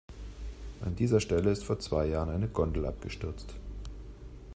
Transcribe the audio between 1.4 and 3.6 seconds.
ist vor zwei Jahren eine Gondel abgestürzt.